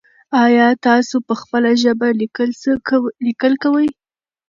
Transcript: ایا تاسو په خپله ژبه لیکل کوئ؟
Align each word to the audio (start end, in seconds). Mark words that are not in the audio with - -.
ایا 0.43 0.67
تاسو 0.87 1.15
په 1.27 1.33
خپله 1.41 1.69
ژبه 1.83 2.07
لیکل 3.25 3.53
کوئ؟ 3.63 3.87